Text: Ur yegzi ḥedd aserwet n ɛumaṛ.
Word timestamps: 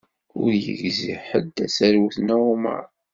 Ur 0.41 0.51
yegzi 0.65 1.15
ḥedd 1.27 1.55
aserwet 1.65 2.17
n 2.25 2.27
ɛumaṛ. 2.39 2.85